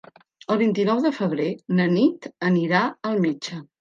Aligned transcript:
El 0.53 0.57
vint-i-nou 0.61 1.01
de 1.03 1.11
febrer 1.19 1.47
na 1.81 1.85
Nit 1.93 2.27
anirà 2.51 2.83
al 3.11 3.23
metge. 3.29 3.61